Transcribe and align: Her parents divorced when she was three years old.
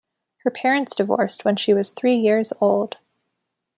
Her 0.37 0.49
parents 0.49 0.95
divorced 0.95 1.45
when 1.45 1.57
she 1.57 1.75
was 1.75 1.91
three 1.91 2.15
years 2.15 2.51
old. 2.59 2.97